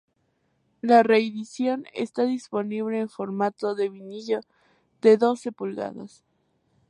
La 0.81 1.03
reedición 1.03 1.85
está 1.93 2.23
disponible 2.25 2.99
en 3.01 3.07
formato 3.07 3.75
de 3.75 3.89
vinilo 3.89 4.39
de 4.99 5.15
doce 5.17 5.51
pulgadas. 5.51 6.23